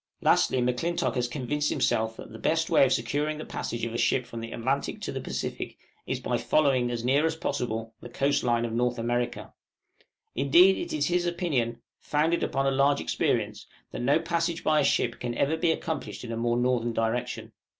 [0.23, 3.99] Lastly, M'Clintock has convinced himself, that the best way of securing the passage of a
[3.99, 5.77] ship from the Atlantic to the Pacific,
[6.07, 9.53] is by following, as near as possible, the coast line of North America:
[10.33, 14.83] indeed, it is his opinion, founded upon a large experience, that no passage by a
[14.83, 17.51] ship can ever be accomplished in a more northern direction.